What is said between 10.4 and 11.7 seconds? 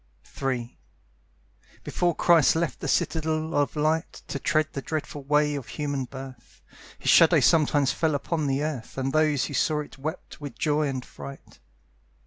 with joy and fright.